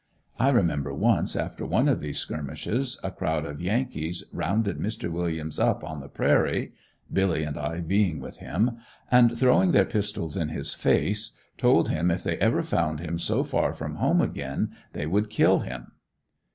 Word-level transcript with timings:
I 0.39 0.49
remember 0.49 0.95
once 0.95 1.35
after 1.35 1.63
one 1.63 1.87
of 1.87 2.01
those 2.01 2.17
skirmishes 2.17 2.99
a 3.03 3.11
crowd 3.11 3.45
of 3.45 3.61
Yankees 3.61 4.23
rounded 4.33 4.79
Mr. 4.79 5.11
Williams 5.11 5.59
up 5.59 5.83
on 5.83 5.99
the 5.99 6.07
prairie 6.09 6.73
Billy 7.13 7.43
and 7.43 7.55
I 7.55 7.81
being 7.81 8.19
with 8.19 8.37
him 8.37 8.77
and 9.11 9.37
throwing 9.37 9.73
their 9.73 9.85
pistols 9.85 10.35
in 10.35 10.49
his 10.49 10.73
face 10.73 11.37
told 11.55 11.89
him 11.89 12.09
if 12.09 12.23
they 12.23 12.37
ever 12.37 12.63
found 12.63 12.99
him 12.99 13.19
so 13.19 13.43
far 13.43 13.73
from 13.73 13.97
home 13.97 14.21
again 14.21 14.71
they 14.93 15.05
would 15.05 15.29
kill 15.29 15.59
him. 15.59 15.91